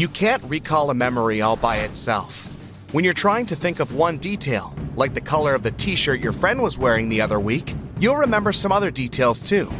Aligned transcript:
You 0.00 0.08
can't 0.08 0.42
recall 0.44 0.88
a 0.88 0.94
memory 0.94 1.42
all 1.42 1.56
by 1.56 1.80
itself. 1.80 2.46
When 2.92 3.04
you're 3.04 3.12
trying 3.12 3.44
to 3.44 3.54
think 3.54 3.80
of 3.80 3.94
one 3.94 4.16
detail, 4.16 4.74
like 4.96 5.12
the 5.12 5.20
color 5.20 5.54
of 5.54 5.62
the 5.62 5.72
t 5.72 5.94
shirt 5.94 6.20
your 6.20 6.32
friend 6.32 6.62
was 6.62 6.78
wearing 6.78 7.10
the 7.10 7.20
other 7.20 7.38
week, 7.38 7.74
you'll 7.98 8.16
remember 8.16 8.50
some 8.50 8.72
other 8.72 8.90
details 8.90 9.46
too. 9.46 9.70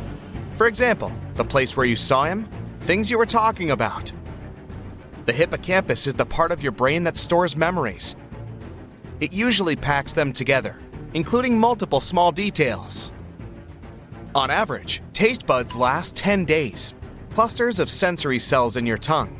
For 0.58 0.66
example, 0.66 1.10
the 1.36 1.44
place 1.46 1.74
where 1.74 1.86
you 1.86 1.96
saw 1.96 2.24
him, 2.24 2.46
things 2.80 3.10
you 3.10 3.16
were 3.16 3.24
talking 3.24 3.70
about. 3.70 4.12
The 5.24 5.32
hippocampus 5.32 6.06
is 6.06 6.12
the 6.12 6.26
part 6.26 6.52
of 6.52 6.62
your 6.62 6.72
brain 6.72 7.02
that 7.04 7.16
stores 7.16 7.56
memories. 7.56 8.14
It 9.20 9.32
usually 9.32 9.74
packs 9.74 10.12
them 10.12 10.34
together, 10.34 10.78
including 11.14 11.58
multiple 11.58 12.02
small 12.02 12.30
details. 12.30 13.10
On 14.34 14.50
average, 14.50 15.00
taste 15.14 15.46
buds 15.46 15.76
last 15.76 16.14
10 16.14 16.44
days, 16.44 16.92
clusters 17.30 17.78
of 17.78 17.88
sensory 17.88 18.38
cells 18.38 18.76
in 18.76 18.84
your 18.84 18.98
tongue. 18.98 19.39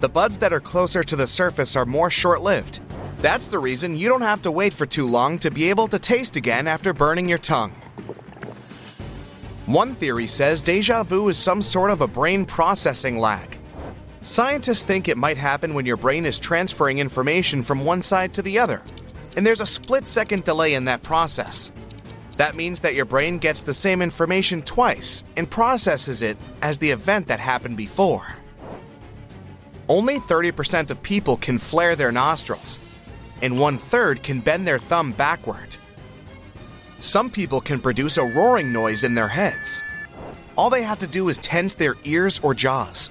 The 0.00 0.08
buds 0.08 0.38
that 0.38 0.52
are 0.52 0.60
closer 0.60 1.02
to 1.02 1.16
the 1.16 1.26
surface 1.26 1.74
are 1.74 1.84
more 1.84 2.08
short 2.08 2.40
lived. 2.40 2.80
That's 3.20 3.48
the 3.48 3.58
reason 3.58 3.96
you 3.96 4.08
don't 4.08 4.22
have 4.22 4.42
to 4.42 4.52
wait 4.52 4.72
for 4.72 4.86
too 4.86 5.06
long 5.06 5.40
to 5.40 5.50
be 5.50 5.70
able 5.70 5.88
to 5.88 5.98
taste 5.98 6.36
again 6.36 6.68
after 6.68 6.92
burning 6.92 7.28
your 7.28 7.38
tongue. 7.38 7.72
One 9.66 9.96
theory 9.96 10.28
says 10.28 10.62
deja 10.62 11.02
vu 11.02 11.28
is 11.28 11.36
some 11.36 11.62
sort 11.62 11.90
of 11.90 12.00
a 12.00 12.06
brain 12.06 12.44
processing 12.44 13.18
lag. 13.18 13.58
Scientists 14.22 14.84
think 14.84 15.08
it 15.08 15.16
might 15.16 15.36
happen 15.36 15.74
when 15.74 15.84
your 15.84 15.96
brain 15.96 16.26
is 16.26 16.38
transferring 16.38 16.98
information 16.98 17.64
from 17.64 17.84
one 17.84 18.00
side 18.00 18.32
to 18.34 18.42
the 18.42 18.58
other, 18.60 18.82
and 19.36 19.44
there's 19.44 19.60
a 19.60 19.66
split 19.66 20.06
second 20.06 20.44
delay 20.44 20.74
in 20.74 20.84
that 20.84 21.02
process. 21.02 21.72
That 22.36 22.54
means 22.54 22.80
that 22.80 22.94
your 22.94 23.04
brain 23.04 23.38
gets 23.38 23.64
the 23.64 23.74
same 23.74 24.00
information 24.00 24.62
twice 24.62 25.24
and 25.36 25.50
processes 25.50 26.22
it 26.22 26.36
as 26.62 26.78
the 26.78 26.90
event 26.90 27.26
that 27.26 27.40
happened 27.40 27.76
before. 27.76 28.37
Only 29.88 30.18
30% 30.18 30.90
of 30.90 31.02
people 31.02 31.38
can 31.38 31.58
flare 31.58 31.96
their 31.96 32.12
nostrils, 32.12 32.78
and 33.40 33.58
one 33.58 33.78
third 33.78 34.22
can 34.22 34.40
bend 34.40 34.68
their 34.68 34.78
thumb 34.78 35.12
backward. 35.12 35.76
Some 37.00 37.30
people 37.30 37.60
can 37.60 37.80
produce 37.80 38.18
a 38.18 38.24
roaring 38.24 38.70
noise 38.70 39.02
in 39.02 39.14
their 39.14 39.28
heads. 39.28 39.82
All 40.56 40.68
they 40.68 40.82
have 40.82 40.98
to 40.98 41.06
do 41.06 41.28
is 41.28 41.38
tense 41.38 41.74
their 41.74 41.96
ears 42.04 42.38
or 42.42 42.52
jaws. 42.52 43.10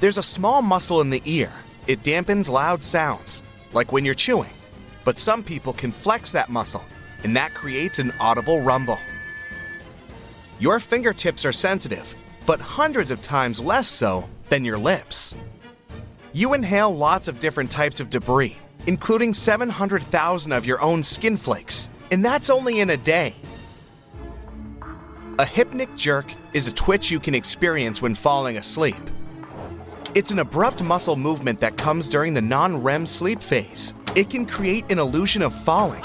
There's 0.00 0.18
a 0.18 0.22
small 0.22 0.60
muscle 0.60 1.00
in 1.00 1.08
the 1.08 1.22
ear, 1.24 1.52
it 1.86 2.02
dampens 2.02 2.50
loud 2.50 2.82
sounds, 2.82 3.42
like 3.72 3.92
when 3.92 4.04
you're 4.04 4.14
chewing. 4.14 4.50
But 5.04 5.18
some 5.18 5.42
people 5.42 5.72
can 5.72 5.92
flex 5.92 6.32
that 6.32 6.50
muscle, 6.50 6.84
and 7.24 7.34
that 7.36 7.54
creates 7.54 8.00
an 8.00 8.12
audible 8.20 8.60
rumble. 8.60 8.98
Your 10.58 10.78
fingertips 10.78 11.44
are 11.46 11.52
sensitive, 11.52 12.14
but 12.44 12.60
hundreds 12.60 13.10
of 13.10 13.22
times 13.22 13.60
less 13.60 13.88
so 13.88 14.28
than 14.50 14.64
your 14.64 14.78
lips. 14.78 15.34
You 16.32 16.54
inhale 16.54 16.94
lots 16.94 17.28
of 17.28 17.40
different 17.40 17.70
types 17.70 18.00
of 18.00 18.10
debris, 18.10 18.56
including 18.86 19.34
700,000 19.34 20.52
of 20.52 20.66
your 20.66 20.80
own 20.82 21.02
skin 21.02 21.36
flakes, 21.36 21.90
and 22.10 22.24
that's 22.24 22.50
only 22.50 22.80
in 22.80 22.90
a 22.90 22.96
day. 22.96 23.34
A 25.38 25.44
hypnic 25.44 25.94
jerk 25.96 26.26
is 26.54 26.66
a 26.66 26.72
twitch 26.72 27.10
you 27.10 27.20
can 27.20 27.34
experience 27.34 28.00
when 28.00 28.14
falling 28.14 28.56
asleep. 28.56 28.96
It's 30.14 30.30
an 30.30 30.38
abrupt 30.38 30.82
muscle 30.82 31.16
movement 31.16 31.60
that 31.60 31.76
comes 31.76 32.08
during 32.08 32.32
the 32.32 32.42
non 32.42 32.82
REM 32.82 33.04
sleep 33.04 33.42
phase. 33.42 33.92
It 34.14 34.30
can 34.30 34.46
create 34.46 34.90
an 34.90 34.98
illusion 34.98 35.42
of 35.42 35.54
falling. 35.54 36.02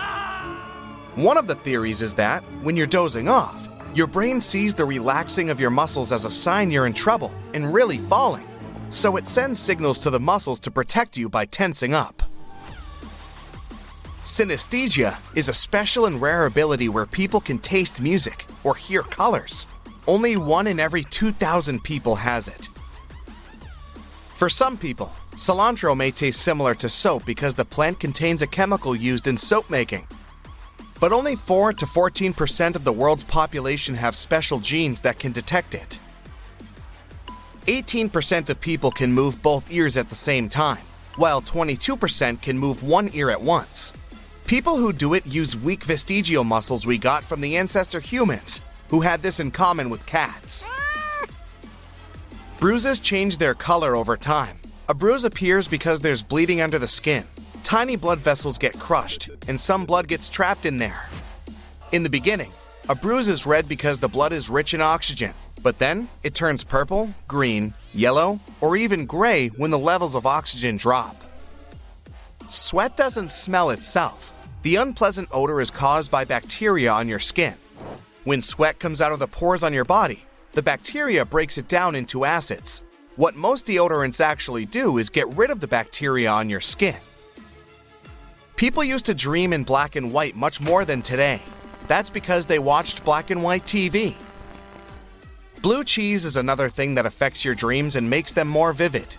One 1.16 1.38
of 1.38 1.48
the 1.48 1.56
theories 1.56 2.02
is 2.02 2.14
that, 2.16 2.44
when 2.62 2.76
you're 2.76 2.88
dozing 2.88 3.30
off, 3.30 3.70
your 3.94 4.08
brain 4.08 4.42
sees 4.42 4.74
the 4.74 4.86
relaxing 4.86 5.50
of 5.50 5.60
your 5.60 5.70
muscles 5.70 6.12
as 6.12 6.26
a 6.26 6.32
sign 6.32 6.72
you're 6.72 6.86
in 6.86 6.94
trouble 6.94 7.34
and 7.54 7.74
really 7.74 7.98
falling. 7.98 8.48
So 8.92 9.16
it 9.16 9.30
sends 9.30 9.58
signals 9.58 10.00
to 10.00 10.10
the 10.10 10.20
muscles 10.20 10.60
to 10.60 10.70
protect 10.70 11.16
you 11.16 11.30
by 11.30 11.46
tensing 11.46 11.94
up. 11.94 12.22
Synesthesia 14.26 15.18
is 15.34 15.48
a 15.48 15.54
special 15.54 16.06
and 16.06 16.22
rare 16.22 16.46
ability 16.46 16.90
where 16.90 17.06
people 17.06 17.40
can 17.40 17.58
taste 17.58 18.02
music 18.02 18.46
or 18.66 18.76
hear 18.76 19.02
colors. 19.02 19.66
Only 20.08 20.36
one 20.36 20.68
in 20.68 20.78
every 20.78 21.06
2,000 21.06 21.82
people 21.84 22.18
has 22.18 22.50
it. 22.50 22.68
For 24.36 24.50
some 24.50 24.78
people, 24.78 25.12
cilantro 25.36 25.96
may 25.96 26.12
taste 26.12 26.42
similar 26.42 26.76
to 26.76 26.90
soap 26.90 27.26
because 27.26 27.56
the 27.56 27.66
plant 27.66 28.00
contains 28.00 28.42
a 28.42 28.48
chemical 28.48 28.94
used 28.94 29.26
in 29.26 29.38
soap 29.38 29.70
making. 29.70 30.06
But 31.00 31.14
only 31.14 31.38
4 31.38 31.74
to 31.74 31.86
14% 31.86 32.76
of 32.76 32.84
the 32.84 32.92
world's 32.92 33.24
population 33.24 33.96
have 33.96 34.18
special 34.18 34.60
genes 34.60 35.00
that 35.02 35.18
can 35.18 35.32
detect 35.32 35.76
it. 35.76 35.98
18% 37.68 38.50
of 38.50 38.60
people 38.60 38.92
can 38.92 39.12
move 39.12 39.42
both 39.42 39.72
ears 39.72 39.96
at 39.96 40.10
the 40.10 40.16
same 40.16 40.50
time, 40.50 40.84
while 41.16 41.42
22% 41.42 42.42
can 42.42 42.58
move 42.58 42.82
one 42.82 43.10
ear 43.14 43.30
at 43.30 43.42
once. 43.42 43.94
People 44.46 44.78
who 44.78 44.92
do 44.92 45.14
it 45.14 45.26
use 45.26 45.56
weak 45.56 45.84
vestigial 45.84 46.44
muscles 46.44 46.86
we 46.86 46.98
got 46.98 47.24
from 47.24 47.40
the 47.40 47.58
ancestor 47.58 48.00
humans, 48.00 48.62
who 48.90 49.02
had 49.02 49.22
this 49.22 49.40
in 49.40 49.52
common 49.52 49.90
with 49.90 50.06
cats. 50.06 50.68
Bruises 52.60 53.00
change 53.00 53.38
their 53.38 53.54
color 53.54 53.96
over 53.96 54.18
time. 54.18 54.58
A 54.90 54.94
bruise 54.94 55.24
appears 55.24 55.68
because 55.68 56.02
there's 56.02 56.24
bleeding 56.24 56.62
under 56.62 56.78
the 56.78 56.88
skin. 56.88 57.26
Tiny 57.64 57.96
blood 57.96 58.20
vessels 58.20 58.58
get 58.58 58.78
crushed, 58.78 59.30
and 59.48 59.60
some 59.60 59.86
blood 59.86 60.08
gets 60.08 60.30
trapped 60.30 60.66
in 60.66 60.78
there. 60.78 61.06
In 61.92 62.04
the 62.04 62.10
beginning, 62.10 62.52
a 62.90 62.96
bruise 62.96 63.28
is 63.28 63.46
red 63.46 63.68
because 63.70 64.00
the 64.00 64.08
blood 64.08 64.34
is 64.34 64.50
rich 64.50 64.74
in 64.74 64.82
oxygen, 64.82 65.34
but 65.64 65.80
then 65.80 66.10
it 66.24 66.34
turns 66.34 66.64
purple, 66.64 67.14
green, 67.28 67.74
yellow, 67.94 68.40
or 68.60 68.76
even 68.76 69.06
gray 69.06 69.48
when 69.50 69.72
the 69.72 69.80
levels 69.80 70.16
of 70.16 70.26
oxygen 70.26 70.78
drop. 70.78 71.16
Sweat 72.50 72.98
doesn't 72.98 73.32
smell 73.32 73.70
itself. 73.70 74.34
The 74.64 74.76
unpleasant 74.76 75.30
odor 75.32 75.62
is 75.62 75.72
caused 75.72 76.12
by 76.12 76.26
bacteria 76.26 76.92
on 76.92 77.08
your 77.08 77.20
skin. 77.20 77.56
When 78.24 78.42
sweat 78.42 78.80
comes 78.80 79.02
out 79.02 79.12
of 79.12 79.20
the 79.20 79.28
pores 79.28 79.64
on 79.64 79.74
your 79.74 79.86
body, 79.86 80.24
the 80.54 80.62
bacteria 80.62 81.26
breaks 81.26 81.58
it 81.58 81.68
down 81.68 81.96
into 81.96 82.26
acids. 82.26 82.82
What 83.16 83.36
most 83.36 83.66
deodorants 83.66 84.22
actually 84.22 84.66
do 84.66 84.98
is 84.98 85.10
get 85.10 85.28
rid 85.36 85.50
of 85.50 85.60
the 85.60 85.68
bacteria 85.68 86.30
on 86.30 86.50
your 86.50 86.62
skin. 86.62 86.98
People 88.56 88.84
used 88.84 89.06
to 89.06 89.16
dream 89.16 89.54
in 89.54 89.64
black 89.64 89.96
and 89.96 90.12
white 90.12 90.36
much 90.36 90.62
more 90.62 90.86
than 90.86 91.02
today. 91.02 91.42
That's 91.88 92.10
because 92.10 92.46
they 92.46 92.60
watched 92.60 93.04
black 93.04 93.32
and 93.32 93.42
white 93.44 93.66
TV. 93.66 94.16
Blue 95.62 95.84
cheese 95.84 96.26
is 96.26 96.38
another 96.38 96.70
thing 96.70 96.96
that 96.96 97.06
affects 97.06 97.46
your 97.46 97.54
dreams 97.54 97.96
and 97.96 98.10
makes 98.10 98.34
them 98.34 98.48
more 98.48 98.74
vivid. 98.74 99.16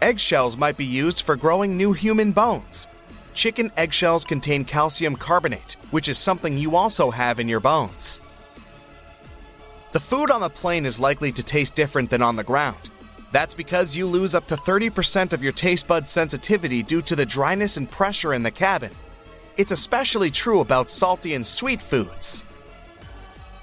Eggshells 0.00 0.56
might 0.56 0.76
be 0.76 0.84
used 0.84 1.22
for 1.22 1.34
growing 1.34 1.76
new 1.76 1.92
human 1.92 2.30
bones. 2.30 2.86
Chicken 3.32 3.72
eggshells 3.76 4.22
contain 4.22 4.64
calcium 4.64 5.16
carbonate, 5.16 5.76
which 5.90 6.08
is 6.08 6.16
something 6.16 6.56
you 6.56 6.76
also 6.76 7.10
have 7.10 7.40
in 7.40 7.48
your 7.48 7.58
bones. 7.58 8.20
The 9.90 9.98
food 9.98 10.30
on 10.30 10.40
the 10.40 10.48
plane 10.48 10.86
is 10.86 11.00
likely 11.00 11.32
to 11.32 11.42
taste 11.42 11.74
different 11.74 12.08
than 12.08 12.22
on 12.22 12.36
the 12.36 12.44
ground. 12.44 12.90
That's 13.32 13.54
because 13.54 13.96
you 13.96 14.06
lose 14.06 14.32
up 14.32 14.46
to 14.46 14.54
30% 14.54 15.32
of 15.32 15.42
your 15.42 15.52
taste 15.52 15.88
bud 15.88 16.08
sensitivity 16.08 16.84
due 16.84 17.02
to 17.02 17.16
the 17.16 17.26
dryness 17.26 17.76
and 17.78 17.90
pressure 17.90 18.32
in 18.32 18.44
the 18.44 18.50
cabin. 18.52 18.92
It's 19.56 19.72
especially 19.72 20.30
true 20.30 20.60
about 20.60 20.88
salty 20.88 21.34
and 21.34 21.44
sweet 21.44 21.82
foods. 21.82 22.44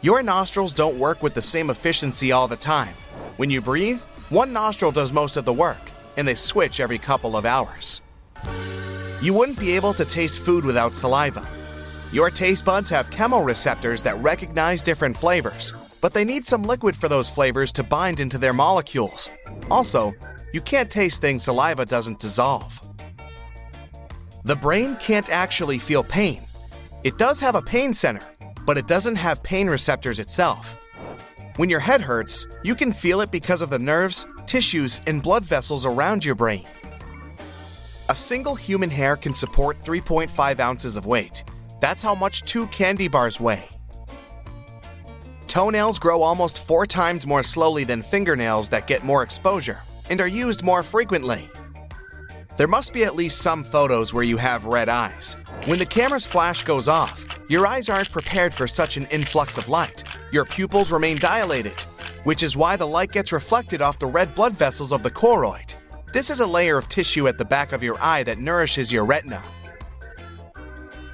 Your 0.04 0.24
nostrils 0.24 0.74
don't 0.74 0.98
work 0.98 1.22
with 1.22 1.36
the 1.36 1.44
same 1.44 1.70
efficiency 1.70 2.32
all 2.32 2.48
the 2.48 2.56
time. 2.56 2.96
When 3.38 3.52
you 3.52 3.62
breathe, 3.62 4.02
one 4.30 4.52
nostril 4.52 4.92
does 4.92 5.12
most 5.12 5.38
of 5.38 5.46
the 5.46 5.54
work, 5.54 5.92
and 6.18 6.28
they 6.28 6.34
switch 6.34 6.80
every 6.80 6.98
couple 6.98 7.38
of 7.38 7.46
hours. 7.46 8.02
You 9.22 9.36
wouldn't 9.36 9.60
be 9.60 9.74
able 9.74 9.94
to 9.94 10.04
taste 10.04 10.40
food 10.40 10.66
without 10.66 10.96
saliva. 10.96 11.48
Your 12.12 12.32
taste 12.32 12.66
buds 12.66 12.90
have 12.90 13.12
chemoreceptors 13.12 14.02
that 14.02 14.20
recognize 14.24 14.82
different 14.82 15.16
flavors, 15.16 15.72
but 16.02 16.14
they 16.14 16.26
need 16.26 16.48
some 16.48 16.64
liquid 16.64 16.98
for 16.98 17.08
those 17.08 17.30
flavors 17.30 17.72
to 17.74 17.84
bind 17.84 18.20
into 18.20 18.40
their 18.40 18.54
molecules. 18.54 19.30
Also, 19.70 20.16
you 20.52 20.62
can't 20.62 20.90
taste 20.90 21.22
things 21.22 21.44
saliva 21.44 21.86
doesn't 21.86 22.18
dissolve. 22.18 22.82
The 24.46 24.56
brain 24.56 24.96
can't 24.96 25.30
actually 25.30 25.78
feel 25.78 26.04
pain. 26.04 26.42
It 27.04 27.20
does 27.20 27.40
have 27.40 27.54
a 27.54 27.62
pain 27.62 27.94
center, 27.94 28.24
but 28.72 28.78
it 28.78 28.88
doesn't 28.88 29.18
have 29.18 29.44
pain 29.44 29.68
receptors 29.68 30.18
itself. 30.18 30.78
When 31.58 31.70
your 31.70 31.82
head 31.82 32.00
hurts, 32.00 32.48
you 32.64 32.74
can 32.74 32.94
feel 32.94 33.20
it 33.20 33.30
because 33.30 33.62
of 33.62 33.70
the 33.70 33.78
nerves, 33.78 34.26
tissues, 34.46 35.02
and 35.08 35.22
blood 35.22 35.44
vessels 35.44 35.86
around 35.86 36.24
your 36.24 36.36
brain. 36.36 36.66
A 38.08 38.16
single 38.16 38.56
human 38.56 38.90
hair 38.90 39.18
can 39.18 39.34
support 39.34 39.84
3.5 39.84 40.62
ounces 40.62 40.96
of 40.96 41.06
weight. 41.06 41.44
That's 41.82 42.02
how 42.02 42.16
much 42.16 42.44
two 42.44 42.66
candy 42.68 43.10
bars 43.10 43.42
weigh. 43.42 43.68
Toenails 45.48 46.00
grow 46.00 46.22
almost 46.22 46.66
four 46.66 46.86
times 46.86 47.28
more 47.28 47.44
slowly 47.44 47.84
than 47.84 48.02
fingernails 48.02 48.70
that 48.70 48.88
get 48.88 49.04
more 49.04 49.22
exposure 49.22 49.80
and 50.10 50.22
are 50.22 50.28
used 50.28 50.64
more 50.64 50.82
frequently. 50.82 51.50
There 52.56 52.70
must 52.70 52.94
be 52.94 53.04
at 53.04 53.18
least 53.18 53.40
some 53.40 53.66
photos 53.66 54.14
where 54.14 54.24
you 54.24 54.38
have 54.38 54.64
red 54.64 54.88
eyes. 54.88 55.36
When 55.66 55.78
the 55.78 55.86
camera's 55.86 56.26
flash 56.26 56.64
goes 56.64 56.88
off, 56.88 57.31
your 57.52 57.68
eyes 57.68 57.90
aren't 57.90 58.10
prepared 58.10 58.54
for 58.54 58.66
such 58.66 58.96
an 58.96 59.06
influx 59.08 59.58
of 59.58 59.68
light. 59.68 60.06
Your 60.32 60.46
pupils 60.46 60.90
remain 60.90 61.18
dilated, 61.18 61.82
which 62.24 62.44
is 62.44 62.56
why 62.56 62.78
the 62.78 62.88
light 62.88 63.12
gets 63.12 63.34
reflected 63.34 63.82
off 63.82 64.00
the 64.00 64.06
red 64.06 64.34
blood 64.34 64.54
vessels 64.54 64.94
of 64.94 65.04
the 65.04 65.12
choroid. 65.12 65.76
This 66.14 66.30
is 66.30 66.40
a 66.40 66.48
layer 66.48 66.78
of 66.78 66.88
tissue 66.88 67.28
at 67.28 67.38
the 67.38 67.44
back 67.44 67.74
of 67.74 67.84
your 67.84 68.02
eye 68.02 68.24
that 68.24 68.38
nourishes 68.38 68.90
your 68.90 69.04
retina. 69.04 69.44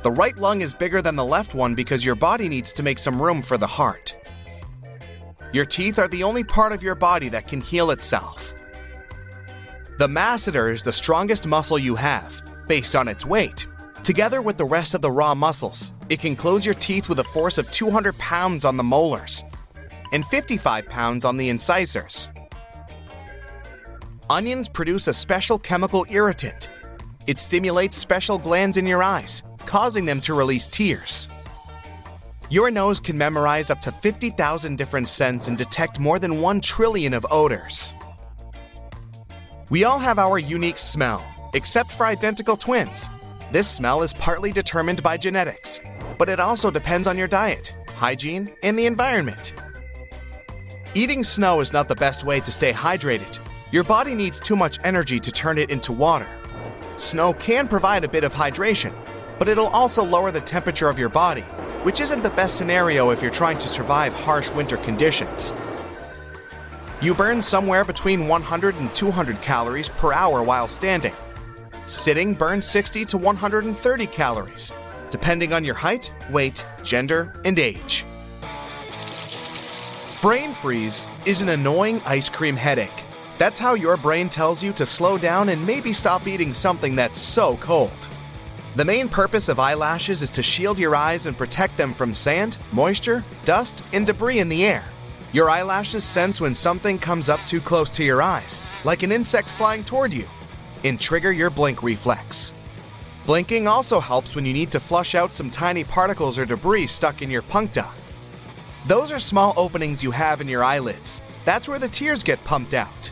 The 0.04 0.12
right 0.12 0.38
lung 0.38 0.62
is 0.62 0.76
bigger 0.76 1.02
than 1.02 1.16
the 1.16 1.26
left 1.26 1.56
one 1.56 1.74
because 1.74 2.06
your 2.06 2.14
body 2.14 2.48
needs 2.48 2.72
to 2.74 2.84
make 2.84 3.00
some 3.00 3.20
room 3.20 3.42
for 3.42 3.58
the 3.58 3.66
heart. 3.66 4.16
Your 5.54 5.66
teeth 5.66 5.98
are 5.98 6.08
the 6.08 6.22
only 6.22 6.44
part 6.44 6.72
of 6.72 6.84
your 6.84 6.94
body 6.94 7.30
that 7.30 7.48
can 7.48 7.62
heal 7.62 7.90
itself. 7.90 8.54
The 9.98 10.08
masseter 10.08 10.72
is 10.72 10.84
the 10.84 10.94
strongest 10.94 11.48
muscle 11.48 11.80
you 11.80 11.96
have, 11.96 12.44
based 12.68 12.96
on 12.96 13.08
its 13.08 13.26
weight. 13.26 13.66
Together 14.04 14.44
with 14.44 14.58
the 14.58 14.66
rest 14.66 14.94
of 14.94 15.02
the 15.02 15.12
raw 15.12 15.34
muscles, 15.34 15.94
it 16.10 16.20
can 16.20 16.36
close 16.36 16.66
your 16.66 16.76
teeth 16.76 17.10
with 17.10 17.20
a 17.20 17.24
force 17.24 17.58
of 17.58 17.70
200 17.72 18.18
pounds 18.18 18.64
on 18.66 18.78
the 18.78 18.84
molars 18.84 19.44
and 20.14 20.26
55 20.26 20.88
pounds 20.88 21.26
on 21.26 21.38
the 21.38 21.50
incisors. 21.50 22.30
Onions 24.30 24.68
produce 24.68 25.08
a 25.08 25.14
special 25.14 25.58
chemical 25.60 26.06
irritant. 26.10 26.70
It 27.28 27.40
stimulates 27.40 27.98
special 27.98 28.38
glands 28.38 28.78
in 28.78 28.86
your 28.86 29.04
eyes, 29.04 29.44
causing 29.66 30.06
them 30.06 30.22
to 30.22 30.34
release 30.34 30.68
tears. 30.68 31.28
Your 32.50 32.72
nose 32.72 33.02
can 33.02 33.18
memorize 33.18 33.70
up 33.70 33.82
to 33.82 33.92
50,000 33.92 34.78
different 34.78 35.10
scents 35.10 35.50
and 35.50 35.58
detect 35.58 36.00
more 36.00 36.20
than 36.20 36.42
1 36.42 36.62
trillion 36.62 37.14
of 37.14 37.26
odors. 37.30 37.94
We 39.70 39.84
all 39.84 40.00
have 40.00 40.18
our 40.18 40.40
unique 40.40 40.78
smell, 40.78 41.26
except 41.54 41.92
for 41.92 42.06
identical 42.06 42.56
twins. 42.56 43.10
This 43.52 43.68
smell 43.68 44.02
is 44.02 44.14
partly 44.14 44.54
determined 44.54 45.04
by 45.04 45.18
genetics, 45.18 45.82
but 46.18 46.30
it 46.30 46.40
also 46.40 46.72
depends 46.72 47.08
on 47.08 47.18
your 47.18 47.28
diet, 47.28 47.72
hygiene, 47.96 48.54
and 48.64 48.78
the 48.78 48.86
environment. 48.86 49.54
Eating 50.94 51.24
snow 51.24 51.60
is 51.60 51.74
not 51.74 51.88
the 51.88 51.96
best 51.96 52.24
way 52.24 52.40
to 52.40 52.52
stay 52.52 52.72
hydrated. 52.72 53.40
Your 53.72 53.84
body 53.84 54.16
needs 54.16 54.40
too 54.40 54.56
much 54.56 54.80
energy 54.84 55.20
to 55.20 55.32
turn 55.32 55.58
it 55.58 55.70
into 55.70 55.92
water. 55.92 56.28
Snow 56.98 57.34
can 57.34 57.68
provide 57.68 58.04
a 58.04 58.08
bit 58.08 58.24
of 58.24 58.34
hydration, 58.34 58.94
but 59.38 59.48
it'll 59.48 59.68
also 59.68 60.04
lower 60.04 60.32
the 60.32 60.42
temperature 60.42 60.90
of 60.90 60.98
your 60.98 61.10
body, 61.10 61.42
which 61.84 62.00
isn't 62.00 62.24
the 62.24 62.30
best 62.32 62.58
scenario 62.58 63.12
if 63.12 63.22
you're 63.22 63.30
trying 63.30 63.60
to 63.60 63.68
survive 63.68 64.14
harsh 64.14 64.50
winter 64.52 64.78
conditions. 64.78 65.54
You 67.00 67.14
burn 67.14 67.44
somewhere 67.44 67.86
between 67.86 68.28
100 68.28 68.76
and 68.78 68.94
200 68.96 69.40
calories 69.42 69.90
per 69.90 70.14
hour 70.14 70.42
while 70.42 70.68
standing. 70.68 71.14
Sitting 71.86 72.34
burns 72.34 72.66
60 72.66 73.06
to 73.06 73.18
130 73.18 74.08
calories, 74.08 74.72
depending 75.12 75.54
on 75.54 75.64
your 75.64 75.76
height, 75.76 76.12
weight, 76.30 76.66
gender, 76.84 77.34
and 77.46 77.60
age. 77.60 78.06
Brain 80.22 80.52
freeze 80.52 81.06
is 81.26 81.42
an 81.42 81.50
annoying 81.50 82.02
ice 82.06 82.28
cream 82.28 82.56
headache. 82.56 82.90
That's 83.38 83.60
how 83.60 83.76
your 83.76 83.98
brain 83.98 84.30
tells 84.30 84.64
you 84.64 84.74
to 84.74 84.86
slow 84.86 85.18
down 85.18 85.50
and 85.50 85.66
maybe 85.66 85.94
stop 85.94 86.28
eating 86.28 86.54
something 86.54 86.96
that's 86.96 87.20
so 87.20 87.58
cold. 87.58 88.10
The 88.76 88.86
main 88.86 89.10
purpose 89.10 89.48
of 89.48 89.60
eyelashes 89.60 90.22
is 90.22 90.32
to 90.32 90.44
shield 90.44 90.78
your 90.78 90.96
eyes 90.96 91.28
and 91.28 91.38
protect 91.38 91.78
them 91.78 91.94
from 91.94 92.14
sand, 92.14 92.58
moisture, 92.72 93.24
dust, 93.46 93.84
and 93.94 94.06
debris 94.06 94.40
in 94.40 94.50
the 94.50 94.66
air. 94.66 94.84
Your 95.34 95.50
eyelashes 95.50 96.04
sense 96.04 96.42
when 96.42 96.56
something 96.56 96.98
comes 96.98 97.30
up 97.30 97.40
too 97.42 97.60
close 97.60 97.92
to 97.92 98.04
your 98.04 98.22
eyes, 98.22 98.64
like 98.86 99.04
an 99.04 99.12
insect 99.12 99.50
flying 99.50 99.84
toward 99.84 100.14
you, 100.14 100.26
and 100.84 101.00
trigger 101.00 101.32
your 101.32 101.50
blink 101.50 101.84
reflex. 101.84 102.54
Blinking 103.28 103.68
also 103.68 104.00
helps 104.00 104.36
when 104.36 104.46
you 104.46 104.54
need 104.54 104.72
to 104.72 104.80
flush 104.80 105.14
out 105.14 105.34
some 105.34 105.50
tiny 105.50 105.84
particles 105.84 106.40
or 106.40 106.46
debris 106.46 106.88
stuck 106.88 107.22
in 107.22 107.30
your 107.30 107.42
puncta. 107.42 107.86
Those 108.88 109.12
are 109.12 109.20
small 109.20 109.54
openings 109.58 110.02
you 110.02 110.12
have 110.12 110.40
in 110.40 110.48
your 110.48 110.64
eyelids. 110.64 111.20
That's 111.44 111.68
where 111.68 111.78
the 111.78 111.90
tears 111.90 112.24
get 112.24 112.42
pumped 112.46 112.74
out. 112.74 113.12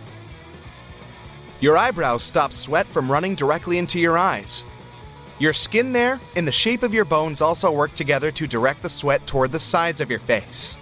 Your 1.60 1.78
eyebrows 1.78 2.24
stop 2.24 2.54
sweat 2.54 2.88
from 2.88 3.12
running 3.12 3.36
directly 3.36 3.78
into 3.78 4.00
your 4.00 4.18
eyes. 4.18 4.64
Your 5.38 5.52
skin 5.52 5.92
there 5.92 6.22
and 6.38 6.48
the 6.48 6.52
shape 6.54 6.84
of 6.84 6.94
your 6.94 7.04
bones 7.04 7.42
also 7.42 7.70
work 7.70 7.94
together 7.94 8.32
to 8.32 8.48
direct 8.48 8.84
the 8.84 8.90
sweat 8.90 9.28
toward 9.28 9.52
the 9.52 9.60
sides 9.60 10.00
of 10.00 10.10
your 10.10 10.22
face. 10.22 10.78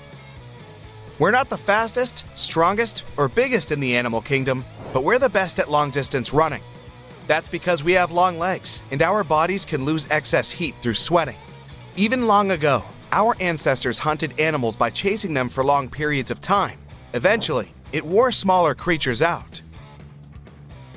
We're 1.18 1.31
not 1.31 1.50
the 1.50 1.57
fastest, 1.57 2.24
strongest, 2.36 3.03
or 3.18 3.29
biggest 3.29 3.71
in 3.71 3.79
the 3.79 3.95
animal 3.95 4.21
kingdom, 4.21 4.63
but 4.94 5.03
we're 5.03 5.18
the 5.18 5.27
best 5.27 5.57
at 5.57 5.71
long 5.71 5.89
distance 5.89 6.33
running. 6.33 6.62
That's 7.27 7.47
because 7.47 7.83
we 7.83 7.93
have 7.93 8.11
long 8.11 8.37
legs, 8.37 8.83
and 8.91 9.01
our 9.01 9.23
bodies 9.23 9.65
can 9.65 9.85
lose 9.85 10.07
excess 10.11 10.51
heat 10.51 10.75
through 10.81 10.95
sweating. 10.95 11.37
Even 11.95 12.27
long 12.27 12.51
ago, 12.51 12.83
our 13.11 13.35
ancestors 13.39 13.99
hunted 13.99 14.39
animals 14.39 14.75
by 14.75 14.89
chasing 14.89 15.33
them 15.33 15.47
for 15.47 15.63
long 15.63 15.89
periods 15.89 16.31
of 16.31 16.41
time. 16.41 16.79
Eventually, 17.13 17.71
it 17.91 18.03
wore 18.03 18.31
smaller 18.31 18.73
creatures 18.73 19.21
out. 19.21 19.61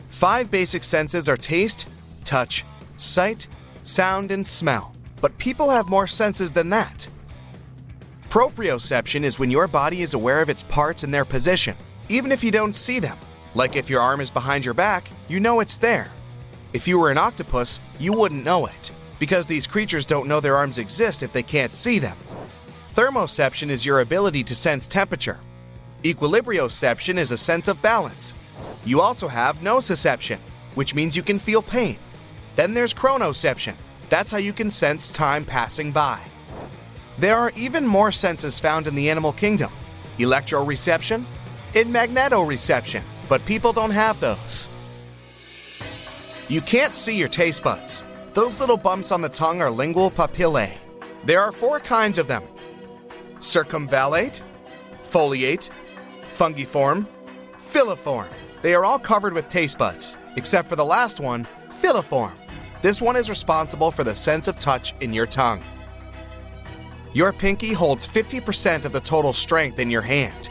Five 0.08 0.50
basic 0.50 0.82
senses 0.82 1.28
are 1.28 1.37
taste, 1.37 1.87
touch, 2.25 2.64
sight, 2.96 3.46
sound, 3.82 4.32
and 4.32 4.46
smell. 4.46 4.94
But 5.20 5.37
people 5.38 5.69
have 5.70 5.88
more 5.88 6.06
senses 6.06 6.52
than 6.52 6.70
that. 6.70 7.06
Proprioception 8.31 9.22
is 9.22 9.38
when 9.38 9.50
your 9.50 9.67
body 9.67 10.02
is 10.02 10.14
aware 10.14 10.40
of 10.40 10.49
its 10.49 10.62
parts 10.62 11.02
and 11.02 11.12
their 11.12 11.25
position, 11.25 11.76
even 12.08 12.32
if 12.32 12.43
you 12.43 12.50
don't 12.50 12.75
see 12.75 12.99
them. 12.99 13.17
Like 13.55 13.76
if 13.76 13.88
your 13.90 14.00
arm 14.00 14.20
is 14.20 14.31
behind 14.31 14.64
your 14.64 14.75
back, 14.75 15.08
you 15.29 15.38
know 15.38 15.61
it's 15.61 15.79
there. 15.79 16.11
If 16.73 16.87
you 16.89 16.99
were 16.99 17.11
an 17.11 17.19
octopus, 17.19 17.81
you 17.99 18.13
wouldn't 18.13 18.45
know 18.45 18.67
it, 18.67 18.91
because 19.19 19.47
these 19.47 19.67
creatures 19.67 20.07
don't 20.07 20.29
know 20.29 20.41
their 20.41 20.57
arms 20.57 20.79
exist 20.79 21.23
if 21.23 21.33
they 21.33 21.43
can't 21.43 21.73
see 21.73 21.99
them. 21.99 22.17
Thermoception 22.95 23.69
is 23.69 23.87
your 23.87 24.01
ability 24.01 24.45
to 24.45 24.55
sense 24.55 24.89
temperature. 24.89 25.39
Equilibrioception 26.03 27.19
is 27.19 27.31
a 27.31 27.39
sense 27.39 27.69
of 27.69 27.83
balance. 27.83 28.35
You 28.85 29.01
also 29.01 29.29
have 29.29 29.59
nociception, 29.59 30.39
which 30.75 30.95
means 30.95 31.17
you 31.17 31.23
can 31.23 31.39
feel 31.39 31.63
pain. 31.63 31.99
Then 32.57 32.75
there's 32.75 32.95
chronoception. 32.95 33.75
That's 34.09 34.31
how 34.31 34.39
you 34.39 34.53
can 34.53 34.71
sense 34.71 35.11
time 35.11 35.45
passing 35.45 35.93
by. 35.93 36.21
There 37.19 37.37
are 37.37 37.53
even 37.57 37.87
more 37.87 38.13
senses 38.13 38.61
found 38.61 38.87
in 38.87 38.95
the 38.95 39.11
animal 39.11 39.33
kingdom 39.33 39.71
electroreception 40.19 41.25
and 41.75 41.95
magnetoreception, 41.95 43.03
but 43.29 43.45
people 43.45 43.73
don't 43.73 43.91
have 43.91 44.19
those. 44.21 44.71
You 46.48 46.60
can't 46.60 46.94
see 46.94 47.16
your 47.16 47.26
taste 47.26 47.64
buds. 47.64 48.04
Those 48.32 48.60
little 48.60 48.76
bumps 48.76 49.10
on 49.10 49.20
the 49.20 49.28
tongue 49.28 49.60
are 49.60 49.70
lingual 49.70 50.12
papillae. 50.12 50.75
There 51.25 51.40
are 51.40 51.50
four 51.50 51.81
kinds 51.81 52.19
of 52.19 52.28
them 52.28 52.44
circumvallate, 53.40 54.40
foliate, 55.02 55.70
fungiform, 56.37 57.06
filiform. 57.58 58.28
They 58.62 58.75
are 58.75 58.84
all 58.84 58.98
covered 58.98 59.32
with 59.32 59.48
taste 59.48 59.76
buds, 59.76 60.16
except 60.37 60.69
for 60.69 60.76
the 60.76 60.84
last 60.84 61.19
one, 61.19 61.48
filiform. 61.82 62.32
This 62.81 63.03
one 63.03 63.17
is 63.17 63.29
responsible 63.29 63.91
for 63.91 64.05
the 64.05 64.15
sense 64.15 64.46
of 64.46 64.60
touch 64.60 64.94
in 65.00 65.12
your 65.12 65.26
tongue. 65.26 65.62
Your 67.12 67.32
pinky 67.32 67.72
holds 67.72 68.06
50% 68.06 68.84
of 68.84 68.93
the 68.93 69.00
total 69.00 69.32
strength 69.32 69.81
in 69.81 69.91
your 69.91 70.03
hand. 70.03 70.50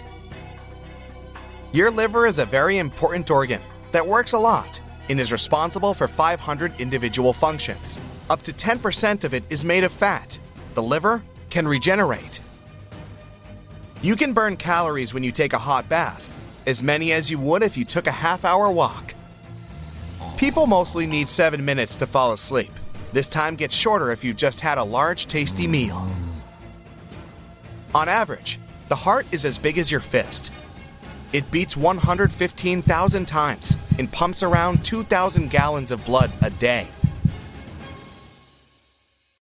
Your 1.72 1.90
liver 1.90 2.28
is 2.28 2.40
a 2.40 2.46
very 2.46 2.80
important 2.80 3.32
organ 3.32 3.62
that 3.94 4.06
works 4.06 4.34
a 4.34 4.40
lot 4.40 4.82
and 5.10 5.20
is 5.20 5.32
responsible 5.32 5.94
for 5.94 6.08
500 6.08 6.74
individual 6.80 7.34
functions. 7.34 7.98
Up 8.30 8.42
to 8.44 8.54
10% 8.54 9.24
of 9.24 9.34
it 9.34 9.44
is 9.50 9.64
made 9.64 9.84
of 9.84 9.92
fat. 9.92 10.40
The 10.74 10.84
liver 10.84 11.22
can 11.50 11.68
regenerate. 11.68 12.40
You 14.02 14.16
can 14.16 14.34
burn 14.34 14.58
calories 14.58 15.14
when 15.14 15.24
you 15.24 15.32
take 15.32 15.54
a 15.54 15.58
hot 15.58 15.88
bath, 15.90 16.32
as 16.66 16.84
many 16.84 17.12
as 17.12 17.32
you 17.32 17.40
would 17.40 17.64
if 17.64 17.78
you 17.78 17.86
took 17.86 18.08
a 18.08 18.12
half 18.12 18.46
hour 18.46 18.70
walk. 18.70 19.14
People 20.38 20.68
mostly 20.68 21.06
need 21.06 21.30
7 21.30 21.64
minutes 21.64 21.96
to 21.96 22.06
fall 22.06 22.34
asleep. 22.34 22.72
This 23.14 23.28
time 23.28 23.56
gets 23.56 23.74
shorter 23.74 24.12
if 24.12 24.24
you 24.24 24.34
just 24.34 24.60
had 24.60 24.78
a 24.78 24.84
large, 24.84 25.28
tasty 25.28 25.68
meal. 25.68 26.06
On 27.94 28.10
average, 28.10 28.60
the 28.90 28.96
heart 28.96 29.26
is 29.32 29.46
as 29.46 29.58
big 29.58 29.78
as 29.78 29.90
your 29.90 30.02
fist. 30.02 30.52
It 31.36 31.52
beats 31.52 31.76
115,000 31.76 33.26
times 33.26 33.76
and 34.00 34.10
pumps 34.10 34.42
around 34.42 34.86
2,000 34.86 35.50
gallons 35.50 35.92
of 35.92 36.06
blood 36.06 36.32
a 36.42 36.50
day. 36.50 36.88